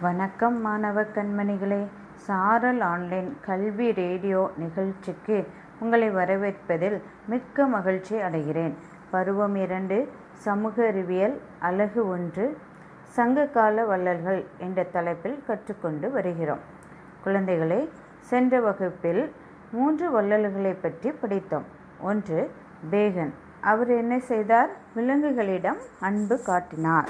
[0.00, 1.86] வணக்கம் மாணவ கண்மணிகளே.
[2.14, 5.48] சாரல் ஆன்லைன் கல்வி ரேடியோ நிகழ்ச்சிக்கு
[5.80, 8.74] உங்களை வரவேற்பதில் மிக்க மகிழ்ச்சி அடைகிறேன்.
[9.10, 12.58] பருவம் இரண்டு சமூக அறிவியல் அழகு ஒன்று
[13.02, 16.60] சங்ககால வள்ளல்கள் என்ற தலைப்பில் கற்றுக்கொண்டு வருகிறோம்.
[17.22, 17.90] குழந்தைகளை
[18.20, 19.32] சென்ற வகுப்பில்
[19.70, 21.64] மூன்று வள்ளல்களை பற்றி படித்தோம்.
[22.00, 22.50] ஒன்று
[22.90, 23.32] பேகன்.
[23.60, 24.68] அவர் என்ன செய்தார்?
[24.96, 27.08] விலங்குகளிடம் அன்பு காட்டினார்.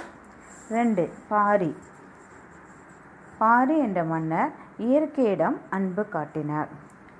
[0.70, 1.76] ரெண்டு பாரி.
[3.38, 4.52] பாரி என்ற மன்னர்
[4.86, 6.68] இயற்கையிடம் அன்பு காட்டினார்.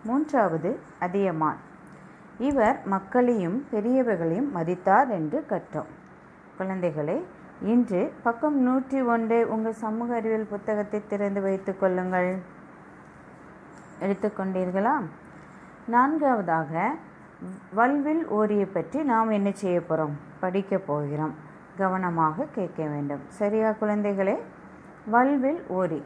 [0.04, 1.60] மூன்றாவது அதியமான்.
[2.38, 5.90] இவர் மக்களையும் பெரியவர்களையும் மதித்தார் என்று கற்றோம்.
[6.58, 7.18] குழந்தைகளே
[7.72, 12.30] இன்று பக்கம் நூற்றி ஒன்று உங்கள் சமூக அறிவியல் புத்தகத்தை திறந்து வைத்துக் கொள்ளுங்கள்.
[14.00, 14.94] எடுத்துக்கொண்டீர்களா
[15.94, 16.72] நான்காவதாக
[17.78, 21.34] வல்வில் ஓரியை பற்றி நாம் என்ன செய்ய போகிறோம் படிக்க போகிறோம்.
[21.76, 23.24] கவனமாக கேட்க வேண்டும்.
[23.38, 24.36] சரியா குழந்தைகளே?
[25.10, 26.02] வல்வில் ஓரி.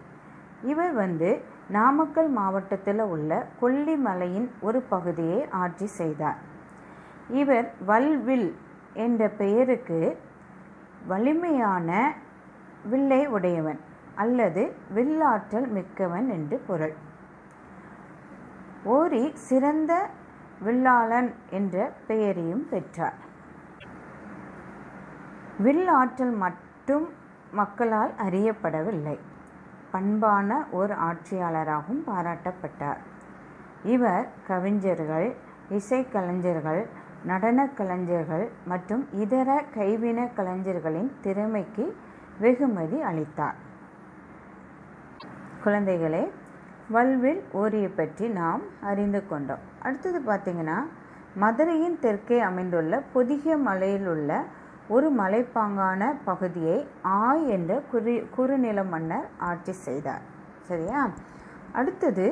[0.62, 6.40] இவர் வந்து நாமக்கல் மாவட்டத்தில் உள்ள கொல்லிமலையின் ஒரு பகுதியை ஆட்சி செய்தார்.
[7.28, 8.48] இவர் வல்வில்
[8.94, 10.18] என்ற பெயருக்கு
[11.06, 12.14] வலிமையான
[12.90, 13.80] வில்லை உடையவன்
[14.14, 14.62] அல்லது
[14.94, 16.94] வில்லாற்றல் மிக்கவன் என்று பொருள்.
[18.84, 19.92] ஓரி சிறந்த
[20.64, 23.18] வில்லாளன் என்ற பெயரையும் பெற்றார்.
[25.62, 27.06] வில்லாற்றல் மட்டும்
[27.52, 29.18] மக்களால் அறியப்படவில்லை.
[29.90, 32.96] பண்பான ஒரு ஆட்சியாளராகவும் பாராட்டப்பட்டார்.
[33.84, 35.34] இவர் கவிஞர்கள்
[35.70, 36.86] இசைக்கலைஞர்கள்
[37.24, 41.96] நடனக் கலைஞர்கள் மற்றும் இதர கைவின கலைஞர்களின் திறமைக்கு
[42.38, 43.54] வெகுமதி அளித்தார்.
[45.64, 46.30] குழந்தைகளே
[46.88, 49.58] வல்வில் ஓரியை பற்றி நாம் அறிந்து கொண்டோம்.
[49.82, 50.86] அடுத்தது பார்த்திங்கன்னா
[51.34, 54.44] மதுரையின் தெற்கே அமைந்துள்ள பொதிகை மலையில் உள்ள
[54.94, 60.22] ஒரு மலைப்பாங்கான பகுதியை ஆய் என்ற குறி குறுநில மன்னர் ஆட்சி செய்தார்.
[60.68, 61.02] சரியா?
[61.72, 62.26] அடுத்தது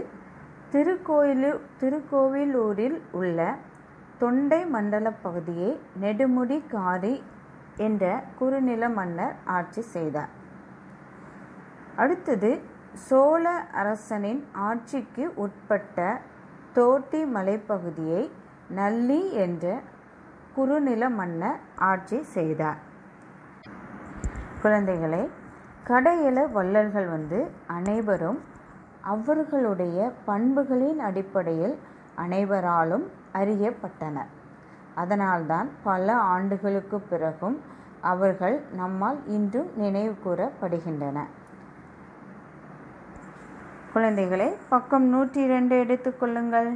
[0.72, 3.38] திருக்கோயிலு திருக்கோவிலூரில் உள்ள
[4.18, 5.70] தொண்டை மண்டல பகுதியை
[6.02, 7.14] நெடுமுடி காரி
[7.76, 8.04] என்ற
[8.38, 10.32] குறுநில மன்னர் ஆட்சி செய்தார்.
[11.96, 12.50] அடுத்தது
[13.06, 16.20] சோழ அரசனின் ஆட்சிக்கு உட்பட்ட
[16.72, 18.22] தோட்டி மலைப்பகுதியை
[18.70, 19.64] நல்லி என்ற
[20.58, 21.58] குறுநில மன்னர்
[21.90, 22.78] ஆட்சி செய்தார்.
[24.62, 25.20] குழந்தைகளை
[25.88, 28.40] கடையில வள்ளல்கள் வந்து அனைவரும்
[29.12, 31.76] அவர்களுடைய பண்புகளின் அடிப்படையில்
[32.24, 33.06] அனைவராலும்
[33.40, 34.30] அறியப்பட்டனர்.
[34.94, 37.56] அதனால்தான் பல ஆண்டுகளுக்கு பிறகும்
[38.12, 41.18] அவர்கள் நம்மால் இன்றும் நினைவு கூறப்படுகின்றன.
[43.92, 46.70] குழந்தைகளை பக்கம் நூற்றி இரண்டு எடுத்துக்கொள்ளுங்கள்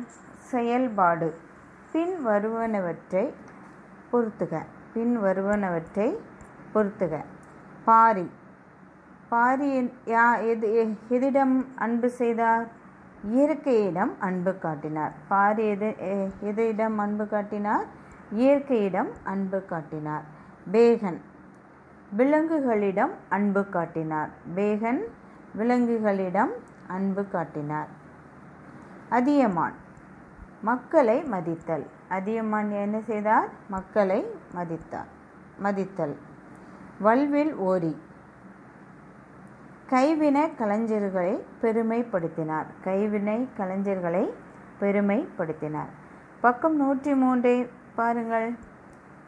[0.52, 1.28] செயல்பாடு.
[1.92, 3.24] பின் வருவனவற்றை
[4.12, 4.62] பொருத்துக
[4.94, 6.16] பின் வருவனவற்றை
[6.72, 7.20] பொருத்துக
[7.84, 8.30] பாரி.
[9.28, 10.68] பாரி யா எது
[11.10, 12.66] எதிடம் அன்பு செய்தார்?
[13.24, 15.12] இயற்கையிடம் அன்பு காட்டினார்.
[15.28, 15.94] பாரி எது
[16.44, 17.84] எதிடம் அன்பு காட்டினார்?
[18.30, 20.24] இயற்கையிடம் அன்பு காட்டினார்.
[20.72, 21.20] பேகன்
[22.18, 24.30] விலங்குகளிடம் அன்பு காட்டினார்.
[24.56, 25.00] பேகன்
[25.58, 26.52] விலங்குகளிடம்
[26.86, 27.88] அன்பு காட்டினார்.
[29.08, 29.74] அதியமான்.
[30.60, 31.86] மக்களை மதித்தல்.
[32.12, 33.48] அதியமான் என்ன செய்தார்?
[33.68, 35.06] மக்களை மதித்தார்.
[35.58, 36.16] மதித்தல்.
[37.00, 37.92] வல்வில் ஓரி.
[39.90, 42.66] கைவின கலைஞர்களை பெருமைப்படுத்தினார்.
[42.84, 44.24] கைவினை கலைஞர்களை
[44.80, 45.92] பெருமைப்படுத்தினார்.
[46.40, 48.48] பக்கம் நூற்றி மூன்றை பாருங்கள்.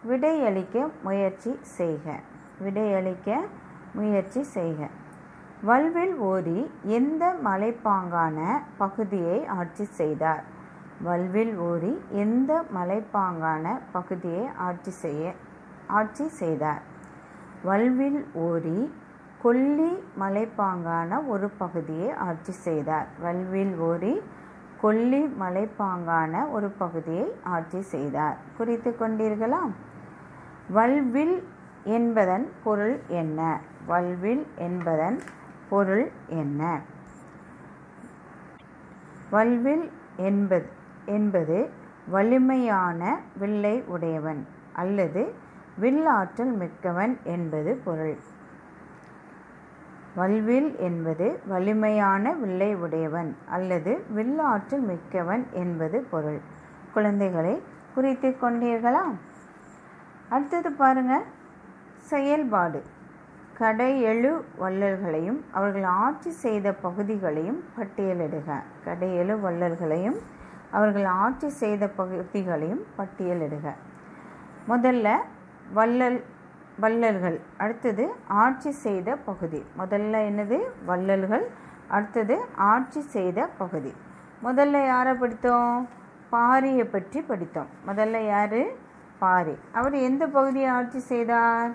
[0.08, 2.20] விடையளிக்க முயற்சி செய்க.
[2.64, 3.40] விடையளிக்க
[3.94, 4.88] முயற்சி செய்க.
[5.62, 10.52] வல்வில் ஓரி எந்த மலைப்பாங்கான பகுதியை ஆட்சி செய்தார்?
[11.02, 15.32] வல்வில் ஓரி எந்த மலைப்பாங்கான பகுதியை ஆட்சி செய்ய
[15.86, 16.82] ஆட்சி செய்தார்?
[17.62, 18.92] வல்வில் ஓரி
[19.42, 23.06] கொல்லி மலைப்பாங்கான ஒரு பகுதியை ஆட்சி செய்தார்.
[23.20, 24.22] வல்வில் ஓரி
[24.80, 28.36] கொல்லி மலைப்பாங்கான ஒரு பகுதியை ஆட்சி செய்தார்.
[28.56, 29.70] குறித்து கொண்டீர்களா?
[30.70, 31.48] வல்வில்
[31.84, 33.58] என்பதன் பொருள் என்ன?
[33.86, 35.20] வல்வில் என்பதன்
[35.68, 36.80] பொருள் என்ன?
[39.30, 41.70] வல்வில் என்பது என்பது
[42.08, 45.34] வலிமையான வில்லை உடையவன் அல்லது
[45.80, 48.16] வில்லாற்றல் மிக்கவன் என்பது பொருள்.
[50.14, 56.40] வல்வில் என்பது வலிமையான வில்லை உடையவன் அல்லது வில்லாற்றல் மிக்கவன் என்பது பொருள்.
[56.92, 57.62] குழந்தைகளை
[57.94, 59.02] குறித்து கொண்டீர்களா?
[60.28, 61.22] அடுத்தது பாருங்க
[61.96, 62.82] செயல்பாடு.
[63.58, 68.62] கடையெழு வள்ளல்களையும் அவர்கள் ஆட்சி செய்த பகுதிகளையும் பட்டியலிடுக.
[68.84, 70.16] கடையெழு வள்ளல்களையும்
[70.74, 73.66] அவர்கள் ஆட்சி செய்த பகுதிகளையும் பட்டியலிடுக.
[74.68, 75.08] முதல்ல
[75.72, 76.18] வள்ளல்
[76.80, 78.04] வள்ளல்கள் அடுத்தது
[78.42, 79.60] ஆட்சி செய்த பகுதி.
[79.78, 80.58] முதல்ல என்னது?
[80.86, 81.44] வள்ளல்கள்
[81.88, 82.36] அடுத்தது
[82.70, 83.92] ஆட்சி செய்த பகுதி.
[84.44, 85.88] முதல்ல யாரை படித்தோம்?
[86.32, 87.70] பாரியை பற்றி படித்தோம்.
[87.86, 88.60] முதல்ல யார்?
[89.18, 89.54] பாரி.
[89.72, 91.70] அவர் எந்த பகுதியை ஆட்சி செய்தார்?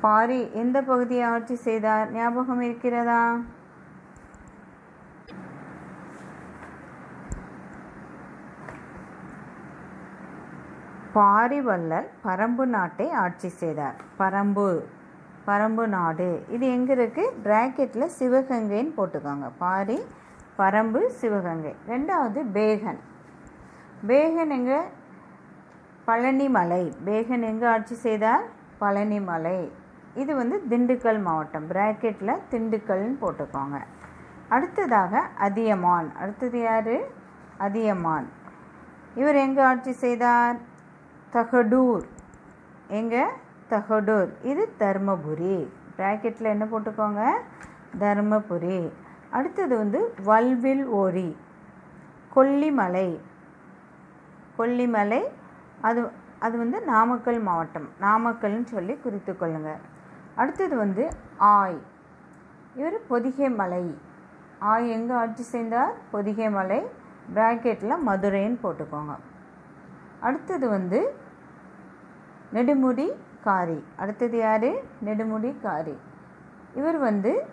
[0.00, 2.12] பாரி எந்த பகுதியை ஆட்சி செய்தார்?
[2.12, 3.22] ஞாபகம் இருக்கிறதா?
[11.14, 13.96] பாரிவள்ளல் பரம்பு நாட்டை ஆட்சி செய்தார்.
[14.18, 14.66] பரம்பு
[15.46, 16.44] பரம்பு நாடு.
[16.48, 19.48] இது எங்கே இருக்குது ப்ராக்கெட்டில் சிவகங்கைன்னு போட்டுக்கோங்க.
[19.58, 19.98] பாரி
[20.58, 21.74] பரம்பு சிவகங்கை.
[21.88, 23.00] ரெண்டாவது பேகன்.
[24.06, 24.80] பேகன் எங்கே?
[26.08, 26.92] பழனிமலை.
[27.04, 28.44] பேகன் எங்கே ஆட்சி செய்தார்?
[28.80, 29.70] பழனிமலை.
[30.14, 31.68] இது வந்து திண்டுக்கல் மாவட்டம்.
[31.68, 33.78] ப்ராக்கெட்டில் திண்டுக்கல்னு போட்டுக்கோங்க.
[34.48, 36.16] அடுத்ததாக அதியமான்.
[36.16, 36.96] அடுத்தது யார்?
[37.58, 38.28] அதியமான்.
[39.14, 40.58] இவர் எங்கே ஆட்சி செய்தார்?
[41.32, 42.04] தகடூர்.
[42.88, 43.24] எங்கே?
[43.70, 44.30] தகடூர்.
[44.42, 45.68] இது தர்மபுரி.
[45.98, 47.30] ப்ராக்கெட்டில் என்ன போட்டுக்கோங்க?
[47.98, 48.90] தர்மபுரி.
[49.30, 51.36] அடுத்தது வந்து வல்வில் ஓரி.
[52.36, 53.20] கொல்லிமலை.
[54.58, 55.22] கொல்லிமலை
[55.80, 57.88] அது அது வந்து நாமக்கல் மாவட்டம்.
[58.00, 59.80] நாமக்கல்னு சொல்லி குறித்து கொள்ளுங்கள்
[60.34, 61.78] அடுத்தது வந்து ஆய்.
[62.74, 63.98] இவர் பொதிகை மலை
[64.58, 65.94] ஆய் எங்கே ஆட்சி செய்தார்?
[66.10, 66.80] பொதிகை மலை
[67.34, 69.14] ப்ராக்கெட்டில் மதுரைன்னு போட்டுக்கோங்க.
[70.20, 71.14] அடுத்தது வந்து
[72.54, 73.12] நெடுமுடி
[73.44, 73.84] காரி.
[73.96, 74.70] அடுத்தது யார்?
[75.04, 75.96] நெடுமுடி காரி.
[76.74, 77.46] இவர் வந்து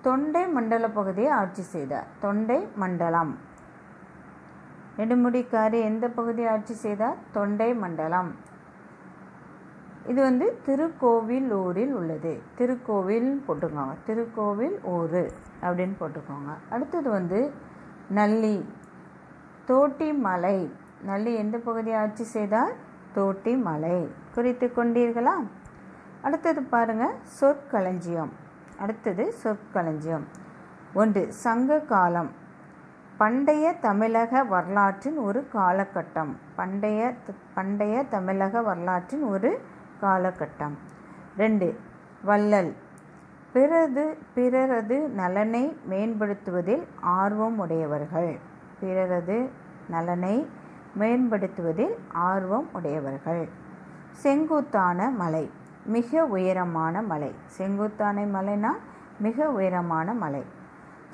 [0.00, 2.06] தொண்டை மண்டல பகுதியை ஆட்சி செய்தார்.
[2.20, 3.38] தொண்டை மண்டலம்.
[4.96, 7.16] நெடுமுடிக்காரி எந்த பகுதியை ஆட்சி செய்தார்?
[7.32, 8.34] தொண்டை மண்டலம்.
[10.06, 12.42] இது வந்து திருக்கோவிலூரில் உள்ளது.
[12.58, 13.94] திருக்கோவில் போட்டுக்கோங்க.
[14.06, 15.30] திருக்கோவில் ஊர்
[15.62, 16.52] அப்படின்னு போட்டுக்கோங்க.
[16.70, 17.52] அடுத்தது வந்து
[18.08, 18.68] நல்லி
[19.64, 20.72] தோட்டி மலை
[21.02, 22.88] நல்லி எந்த பகுதியை ஆட்சி செய்தார்?
[23.14, 24.08] தோட்டி மலை.
[24.34, 25.48] குறித்து கொண்டீர்களா?
[26.22, 28.32] அடுத்தது பாருங்க சொற்களஞ்சியம்.
[28.78, 30.26] அடுத்தது சொற்களஞ்சியம்.
[30.94, 32.30] ஒன்று சங்க காலம்.
[33.16, 36.36] பண்டைய தமிழக வரலாற்றின் ஒரு காலகட்டம்.
[36.54, 37.14] பண்டைய
[37.54, 39.60] பண்டைய தமிழக வரலாற்றின் ஒரு
[40.02, 40.76] காலகட்டம்.
[41.36, 41.78] ரெண்டு
[42.24, 42.74] வள்ளல்.
[43.54, 48.38] பிறது பிறரது நலனை மேம்படுத்துவதில் ஆர்வம் உடையவர்கள்.
[48.80, 49.50] பிறரது
[49.88, 50.48] நலனை
[50.98, 53.48] மேம்படுத்துவதில் ஆர்வம் உடையவர்கள்.
[54.12, 55.50] செங்குத்தான மலை
[55.84, 57.34] மிக உயரமான மலை.
[57.46, 58.70] செங்குத்தான மலைனா
[59.18, 60.44] மிக உயரமான மலை.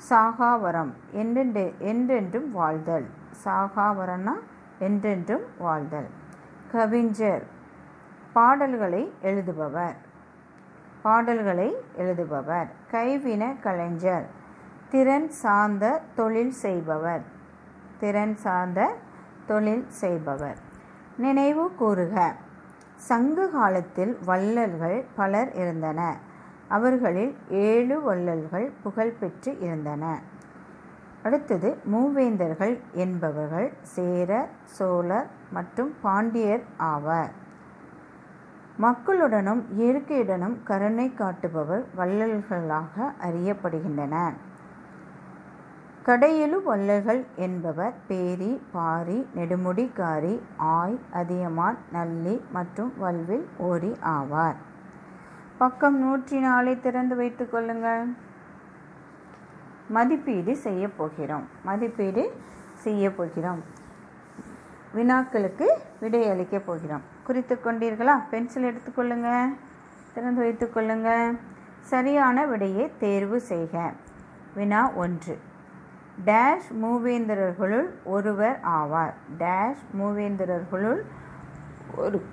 [0.09, 3.09] சாகாவரம் என்றென்று என்றென்றும் வாழ்தல்.
[3.43, 4.33] சாகாவரம்னா
[4.79, 6.09] என்றென்றும் வாழ்தல்.
[6.71, 7.45] கவிஞர்
[8.33, 9.95] பாடல்களை எழுதுபவர்.
[11.01, 12.67] பாடல்களை எழுதுபவர்.
[12.91, 14.27] கைவின கலைஞர்
[14.89, 17.21] திறன் சார்ந்த தொழில் செய்பவர்.
[17.99, 18.95] திறன் சார்ந்த
[19.47, 20.59] தொழில் செய்பவர்.
[21.17, 22.15] நினைவு கூறுக.
[23.09, 26.17] சங்க காலத்தில் வள்ளல்கள் பலர் இருந்தனர்
[26.67, 30.05] அவர்களில் ஏழு வள்ளல்கள் புகழ்பெற்று இருந்தன.
[31.23, 37.31] அடுத்தது மூவேந்தர்கள் என்பவர்கள் சேரர் சோழர் மற்றும் பாண்டியர் ஆவர்.
[38.81, 44.15] மக்களுடனும் இயற்கையுடனும் கருணை காட்டுபவர் வள்ளல்களாக அறியப்படுகின்றன.
[46.07, 54.55] கடையெழு வள்ளல்கள் என்பவர் பேரி பாரி நெடுமுடிக்காரி ஆய் அதியமான் நல்லி மற்றும் வல்வில் ஓரி ஆவார்.
[55.57, 58.05] பக்கம் நூற்றி நாலை திறந்து வைத்துக் கொள்ளுங்கள்.
[59.89, 61.45] மதிப்பீடு செய்ய போகிறோம்.
[61.63, 62.23] மதிப்பீடு
[62.73, 63.61] செய்ய போகிறோம்.
[64.95, 65.67] வினாக்களுக்கு
[66.01, 67.03] அளிக்கப் போகிறோம்.
[67.23, 68.17] குறித்து கொண்டீர்களா?
[68.29, 69.57] பென்சில் எடுத்துக்கொள்ளுங்க
[70.13, 71.37] திறந்து வைத்துக்கொள்ளுங்க
[71.79, 73.91] சரியான விடையை தேர்வு செய்க.
[74.55, 75.46] வினா ஒன்று.
[76.25, 79.13] டேஷ் மூவேந்திரர்களுள் ஒருவர் ஆவார்.
[79.37, 81.01] டேஷ் மூவேந்திரர்களுள்
[81.95, 82.25] ஒரு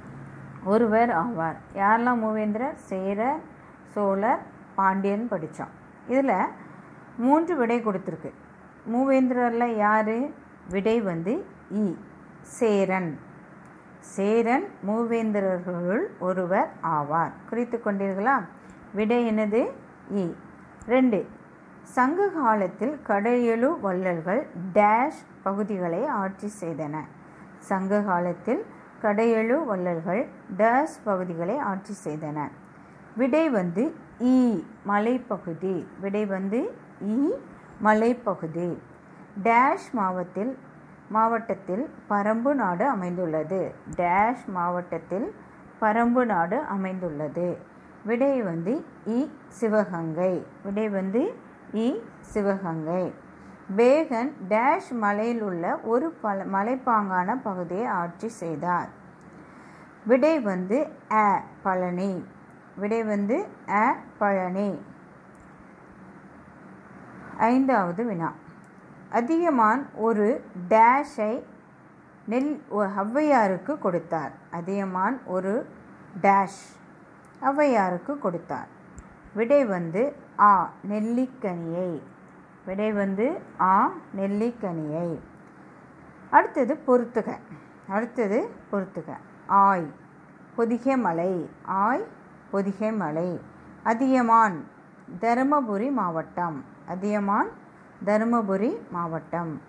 [0.64, 1.56] ஒருவர் ஆவார்.
[1.74, 3.40] யாரெல்லாம் மூவேந்திரர் சேரர்
[3.86, 4.42] சோழர்
[4.74, 5.68] பாண்டியன் படித்தோம்
[6.08, 6.32] இதில்
[7.16, 8.32] மூன்று விடை கொடுத்துருக்கு.
[8.92, 10.16] மூவேந்திரரில் யார்?
[10.68, 11.96] விடை வந்து இ
[12.40, 13.18] சேரன்.
[14.00, 17.32] சேரன் மூவேந்திரர்களுள் ஒருவர் ஆவார்.
[17.48, 18.44] குறித்து கொண்டீர்களா?
[18.92, 19.70] விடை என்னது?
[20.14, 20.34] இ.
[20.86, 21.26] ரெண்டு.
[21.92, 24.40] சங்க காலத்தில் கடையெழு வள்ளல்கள்
[24.72, 26.96] டேஷ் பகுதிகளை ஆட்சி செய்தன.
[27.58, 28.62] சங்க காலத்தில்
[29.02, 30.22] கடையெழு வள்ளல்கள்
[30.56, 32.38] டேஷ் பகுதிகளை ஆட்சி செய்தன.
[33.16, 36.60] விடை வந்து இ மலைப்பகுதி விடை வந்து
[37.16, 37.18] இ
[37.82, 38.70] மலைப்பகுதி.
[39.42, 40.52] டேஷ் மாவட்டத்தில்
[41.10, 43.62] மாவட்டத்தில் பரம்பு நாடு அமைந்துள்ளது.
[43.96, 45.34] டேஷ் மாவட்டத்தில்
[45.80, 47.56] பரம்பு நாடு அமைந்துள்ளது.
[48.04, 51.22] விடை வந்து இ சிவகங்கை விடை வந்து
[51.72, 51.86] இ
[52.20, 53.04] சிவகங்கை.
[53.76, 58.88] பேகன் டேஷ் மலையில் உள்ள ஒரு பல மலைப்பாங்கான பகுதியை ஆட்சி செய்தார்.
[60.06, 60.78] விடை வந்து
[61.12, 61.26] அ
[61.62, 62.24] பழனி.
[62.76, 63.36] விடை வந்து
[63.70, 64.70] அ பழனி.
[67.36, 68.30] ஐந்தாவது வினா.
[69.10, 70.26] அதியமான் ஒரு
[70.68, 71.32] டேஷை
[72.26, 74.32] நெல் ஔவையாருக்கு கொடுத்தார்.
[74.50, 75.54] அதியமான் ஒரு
[76.22, 76.62] டேஷ்
[77.42, 78.68] ஔவையாருக்கு கொடுத்தார்.
[79.34, 80.02] விடை வந்து
[80.40, 82.00] ஆ நெல்லிக்கனியை.
[82.66, 85.18] விடை வந்து ஆ நெல்லிக்கனியை.
[86.30, 87.38] அடுத்தது பொறுத்துக.
[87.88, 89.16] அடுத்தது பொறுத்துக.
[89.46, 89.86] ஆய்
[90.54, 91.48] பொதிகை மலை.
[91.62, 92.06] ஆய்
[92.50, 93.40] பொதிகை மலை.
[93.82, 94.64] அதியமான்
[95.20, 96.64] தருமபுரி மாவட்டம்.
[96.88, 97.48] அதியமான்
[98.04, 99.60] தருமபுரி மாவட்டம்.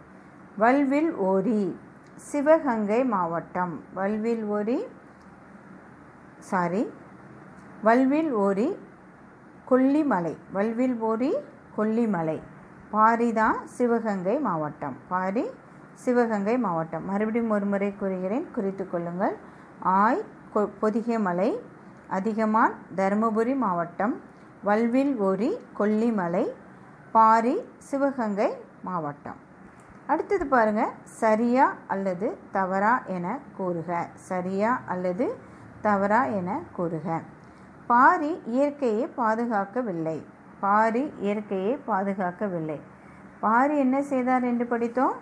[0.57, 1.79] வல்வில் ஓரி
[2.15, 3.84] சிவகங்கை மாவட்டம்.
[3.93, 4.86] வல்வில் ஓரி
[6.39, 6.89] சாரி
[7.84, 8.77] வல்வில் ஓரி
[9.69, 11.31] கொல்லிமலை வல்வில் ஓரி
[11.75, 12.38] கொல்லிமலை
[12.93, 14.98] பாரி தான் சிவகங்கை மாவட்டம்.
[15.12, 15.45] பாரி
[16.03, 17.05] சிவகங்கை மாவட்டம்.
[17.12, 19.36] மறுபடியும் ஒரு முறை கூறுகிறேன் குறித்து கொள்ளுங்கள்.
[20.00, 20.22] ஆய்
[20.81, 21.50] பொதிகை மலை
[22.17, 24.13] அதிகமான் தருமபுரி மாவட்டம்.
[24.67, 26.45] வல்வில் ஓரி கொல்லிமலை
[27.15, 27.55] பாரி
[27.89, 28.50] சிவகங்கை
[28.88, 29.39] மாவட்டம்.
[30.12, 33.91] அடுத்தது பாருங்கள் சரியா அல்லது தவறா என கூறுக.
[34.29, 35.27] சரியா அல்லது
[35.88, 37.07] தவறா என கூறுக.
[37.88, 40.25] பாரி இயற்கையை பாதுகாக்கவில்லை.
[40.60, 42.80] பாரி இயற்கையை பாதுகாக்கவில்லை.
[43.39, 45.15] பாரி என்ன செய்தார் என்று படித்தோம்?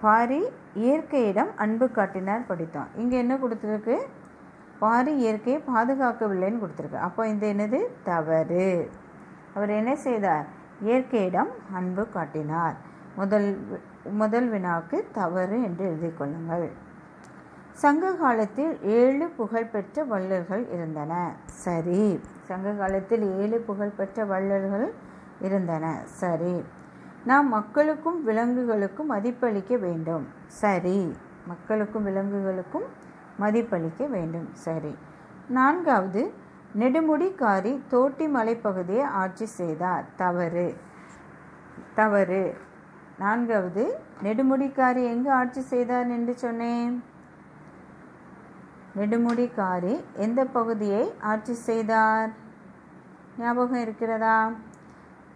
[0.00, 0.40] பாரி
[0.74, 2.88] இயற்கையிடம் அன்பு காட்டினார் படித்தோம்.
[2.96, 3.96] இங்கே என்ன கொடுத்துருக்கு?
[4.78, 6.98] பாரி இயற்கையை பாதுகாக்கவில்லைன்னு கொடுத்துருக்கு.
[7.08, 7.80] அப்போ இந்த என்னது?
[8.04, 8.90] தவறு.
[9.54, 10.46] அவர் என்ன செய்தார்?
[10.80, 12.76] இயற்கையிடம் அன்பு காட்டினார்.
[13.14, 13.48] முதல்
[14.12, 16.68] முதல் வினாவுக்கு தவறு என்று எழுதி கொள்ளுங்கள்.
[17.78, 21.12] சங்க காலத்தில் ஏழு புகழ்பெற்ற வள்ளல்கள் இருந்தன.
[21.46, 22.20] சரி.
[22.42, 24.92] சங்க காலத்தில் ஏழு புகழ்பெற்ற வள்ளல்கள்
[25.40, 26.00] இருந்தன.
[26.04, 26.64] சரி.
[27.24, 30.26] நாம் மக்களுக்கும் விலங்குகளுக்கும் மதிப்பளிக்க வேண்டும்.
[30.46, 31.16] சரி.
[31.46, 32.86] மக்களுக்கும் விலங்குகளுக்கும்
[33.40, 34.48] மதிப்பளிக்க வேண்டும்.
[34.54, 34.94] சரி.
[35.48, 36.32] நான்காவது.
[36.78, 40.04] நெடுமுடிக்காரி தோட்டி மலைப்பகுதியை ஆட்சி செய்தார்.
[40.16, 40.74] தவறு.
[41.94, 42.54] தவறு.
[43.18, 43.98] நான்காவது.
[44.22, 47.16] நெடுமுடிக்காரி எங்கு ஆட்சி செய்தார் என்று சொன்னேன்?
[48.96, 52.30] நெடுமுடிக்காரி எந்த பகுதியை ஆட்சி செய்தார்?
[53.38, 54.52] ஞாபகம் இருக்கிறதா?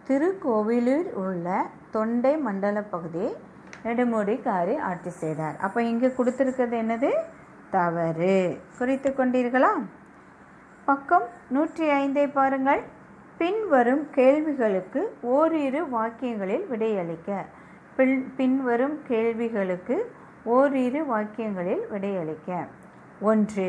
[0.07, 3.35] திருக்கோவிலூர் உள்ள தொண்டை மண்டல பகுதியை
[3.83, 5.57] நெடுமுடிக்காரி ஆட்சி செய்தார்.
[5.57, 7.11] அப்போ இங்கே கொடுத்துருக்கிறது என்னது?
[7.69, 8.59] தவறு.
[8.77, 9.81] குறித்து கொண்டீர்களா?
[10.85, 12.83] பக்கம் நூற்றி ஐந்தை பாருங்கள்.
[13.37, 17.45] பின்வரும் கேள்விகளுக்கு ஓரிரு வாக்கியங்களில் விடையளிக்க.
[17.95, 20.11] பின் பின்வரும் கேள்விகளுக்கு
[20.43, 22.65] ஓரிரு வாக்கியங்களில் விடையளிக்க.
[23.23, 23.67] ஒன்று.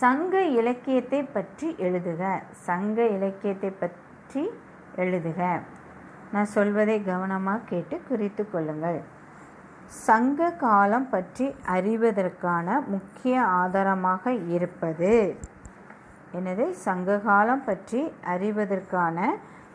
[0.00, 2.22] சங்க இலக்கியத்தை பற்றி எழுதுக.
[2.66, 4.42] சங்க இலக்கியத்தை பற்றி
[4.96, 5.40] எழுதுக.
[6.32, 9.00] நான் சொல்வதை கவனமாக கேட்டு குறித்து கொள்ளுங்கள்.
[10.06, 15.12] சங்க காலம் பற்றி அறிவதற்கான முக்கிய ஆதாரமாக இருப்பது
[16.38, 18.00] எனது சங்க காலம் பற்றி
[18.34, 19.18] அறிவதற்கான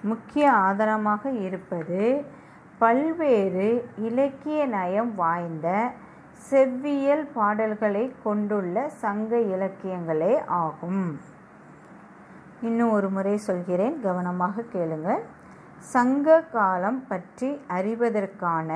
[0.01, 2.01] முக்கிய ஆதாரமாக இருப்பது
[2.77, 3.67] பல்வேறு
[4.07, 5.67] இலக்கிய நயம் வாய்ந்த
[6.45, 11.03] செவ்வியல் பாடல்களை கொண்டுள்ள சங்க இலக்கியங்களே ஆகும்.
[12.61, 15.21] இன்னும் ஒரு முறை சொல்கிறேன் கவனமாக கேளுங்கள்.
[15.93, 18.71] சங்க காலம் பற்றி அறிவதற்கான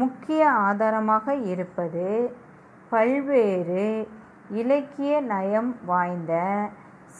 [0.00, 2.06] முக்கிய ஆதாரமாக இருப்பது
[2.88, 3.84] பல்வேறு
[4.60, 6.34] இலக்கிய நயம் வாய்ந்த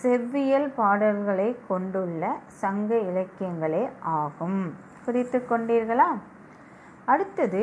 [0.01, 2.23] செவ்வியல் பாடல்களை கொண்டுள்ள
[2.63, 3.85] சங்க இலக்கியங்களே
[4.21, 4.61] ஆகும்.
[5.05, 6.09] குறித்து கொண்டீர்களா?
[7.05, 7.63] அடுத்தது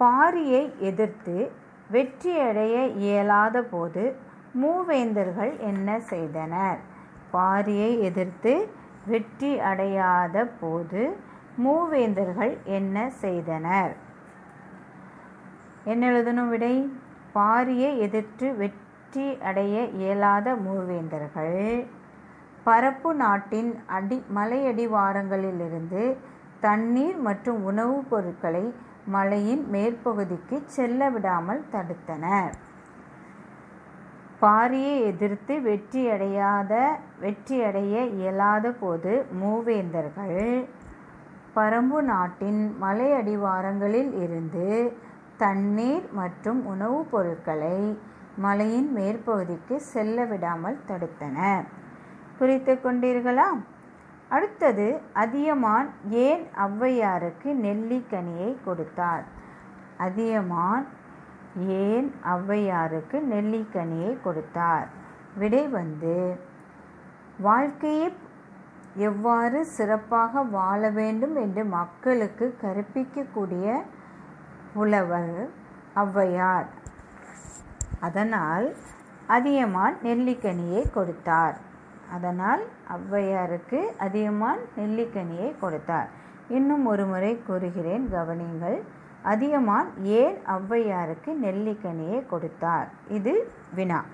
[0.00, 1.50] பாரியை எதிர்த்து
[1.92, 4.16] வெற்றியடைய இயலாத போது
[4.60, 6.78] மூவேந்தர்கள் என்ன செய்தனர்?
[7.32, 8.68] பாரியை எதிர்த்து
[9.06, 11.16] வெற்றி அடையாத போது
[11.64, 13.96] மூவேந்தர்கள் என்ன செய்தனர்?
[15.84, 16.90] என்ன எழுதணும் விடை?
[17.34, 21.86] பாரியை எதிர்த்து வெற்றி அடைய இயலாத மூவேந்தர்கள்.
[22.64, 26.16] பரப்பு நாட்டின் அடி மலையடிவாரங்களிலிருந்து
[26.60, 28.74] தண்ணீர் மற்றும் உணவுப் பொருட்களை
[29.06, 32.52] மலையின் மேற்பகுதிக்கு செல்ல விடாமல் தடுத்தனர்.
[34.42, 36.86] பாரியை எதிர்த்து வெற்றியடையாத
[37.22, 40.68] வெற்றியடைய இயலாத போது மூவேந்தர்கள்
[41.56, 44.96] பரம்பு நாட்டின் மலை அடிவாரங்களில் இருந்து
[45.36, 47.98] தண்ணீர் மற்றும் உணவுப் பொருட்களை
[48.36, 51.64] மலையின் மேற்பகுதிக்கு செல்ல விடாமல் தடுத்தனர்.
[52.38, 53.46] குறித்து கொண்டீர்களா?
[54.28, 59.24] அடுத்தது அதியமான் ஏன் ஔவையாருக்கு நெல்லிக்கனியை கொடுத்தார்?
[59.98, 60.86] அதியமான்
[61.66, 64.88] ஏன் ஔவையாருக்கு நெல்லிக்கனியை கொடுத்தார்?
[65.34, 66.36] விடை வந்து
[67.38, 68.08] வாழ்க்கையை
[68.96, 73.82] எவ்வாறு சிறப்பாக வாழ வேண்டும் என்று மக்களுக்கு கற்பிக்கக்கூடிய
[74.74, 75.48] புலவர்
[75.94, 76.68] ஔவையார்
[78.00, 78.76] அதனால்
[79.26, 81.56] அதியமான் நெல்லிக்கனியை கொடுத்தார்.
[82.12, 82.62] அதனால்
[82.96, 86.08] ஔவையாருக்கு அதியமான் நெல்லிக்கனியை கொடுத்தார்.
[86.48, 88.82] இன்னும் ஒரு முறை கூறுகிறேன் கவனிங்கள்
[89.22, 92.88] அதியமான் ஏன் ஔவையாருக்கு நெல்லிக்கனியை கொடுத்தார்?
[93.08, 94.04] இது வினா.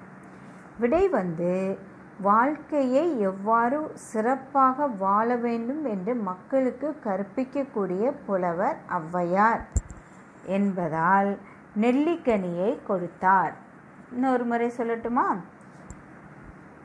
[0.78, 1.78] விடை வந்து
[2.20, 9.60] வாழ்க்கையை எவ்வாறு சிறப்பாக வாழ வேண்டும் என்று மக்களுக்கு கற்பிக்கக்கூடிய புலவர் ஔவையார்
[10.46, 11.38] என்பதால்
[11.80, 13.52] நெல்லிக்கனியை கொடுத்தார்.
[14.12, 15.36] இன்னொரு முறை சொல்லட்டுமா?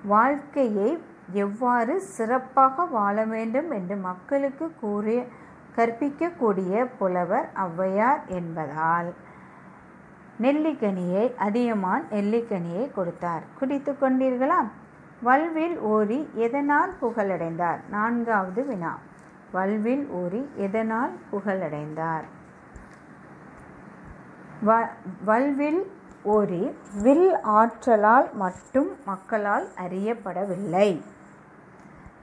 [0.07, 0.89] வாழ்க்கையை
[1.33, 5.19] எவ்வாறு சிறப்பாக வாழ வேண்டும் என்று மக்களுக்கு கூறிய
[5.75, 9.09] கற்பிக்கக்கூடிய புலவர் ஔவையார் என்பதால்
[10.39, 13.43] நெல்லிக்கனியை அதியமான் நெல்லிக்கனியை கொடுத்தார்.
[13.59, 14.59] குடித்து கொண்டீர்களா?
[15.21, 17.79] வல்வில் ஓரி எதனால் புகழடைந்தார்?
[17.89, 18.93] நான்காவது வினா.
[19.51, 22.25] வல்வில் ஓரி எதனால் புகழடைந்தார்?
[24.65, 24.75] வ
[25.25, 25.81] வல்வில்
[26.35, 26.63] ஓரி
[27.03, 27.29] வில்
[27.59, 30.89] ஆற்றலால் மட்டும் மக்களால் அறியப்படவில்லை.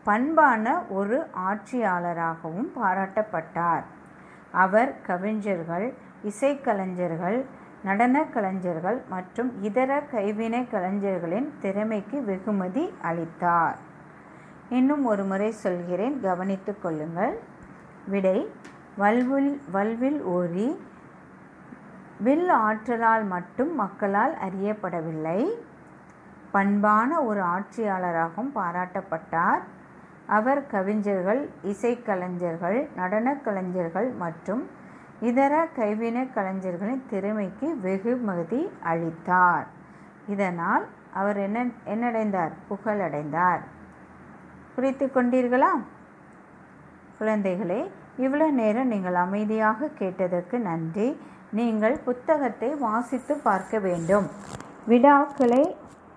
[0.07, 1.19] பண்பான ஒரு
[1.49, 3.85] ஆட்சியாளராகவும் பாராட்டப்பட்டார்.
[4.65, 5.87] அவர் கவிஞர்கள்
[6.31, 7.39] இசைக்கலைஞர்கள்
[7.87, 13.79] நடன கலைஞர்கள் மற்றும் இதர கைவினை கலைஞர்களின் திறமைக்கு வெகுமதி அளித்தார்.
[14.79, 17.35] இன்னும் ஒரு முறை சொல்கிறேன் கவனித்துக் கொள்ளுங்கள்.
[18.13, 18.39] விடை
[19.03, 20.69] வல்வில் வல்வில் ஓரி
[22.21, 25.49] வில் ஆற்றலால் மட்டும் மக்களால் அறியப்படவில்லை.
[26.51, 29.61] பண்பான ஒரு ஆட்சியாளராகவும் பாராட்டப்பட்டார்.
[30.27, 34.71] அவர் கவிஞர்கள் இசைக்கலைஞர்கள் நடனக் கலைஞர்கள் மற்றும்
[35.21, 39.67] இதர கைவினை கலைஞர்களின் திறமைக்கு வெகுமதி அளித்தார்.
[40.29, 42.51] இதனால் அவர் என்ன என்னடைந்தார்?
[42.71, 43.61] புகழடைந்தார்.
[44.75, 45.83] குறித்து கொண்டீர்களா?
[47.21, 51.21] குழந்தைகளே இவ்வளோ நேரம் நீங்கள் அமைதியாக கேட்டதற்கு நன்றி.
[51.59, 54.27] நீங்கள் புத்தகத்தை வாசித்து பார்க்க வேண்டும்.
[54.89, 55.63] விடாக்களை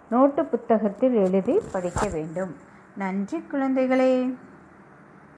[0.10, 2.53] நோட்டு புத்தகத்தில் எழுதி படிக்க வேண்டும்.
[2.98, 4.13] நன்றி குழந்தைகளே.